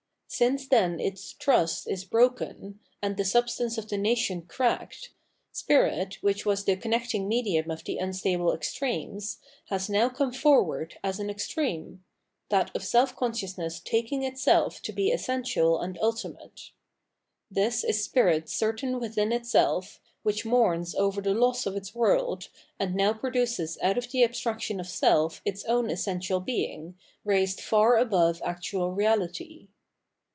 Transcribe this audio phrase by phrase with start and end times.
[0.33, 5.09] Since then its trust is broken, and the sub stance of the nation cracked,
[5.51, 11.19] spirit, which was the connecting medium of the unstable extremes, has now come forward as
[11.19, 12.05] an extreme—
[12.49, 16.71] ^that of self consciousness taking itseh to be essential and ultimate.
[17.51, 22.47] This is spirit certain within itself, which mourns over the loss of its world,
[22.79, 27.97] and now produces out of the abstraction of self its own essential being, raised far
[27.97, 29.67] above actual reahty.